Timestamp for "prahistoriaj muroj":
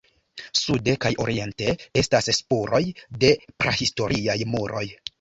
3.63-4.87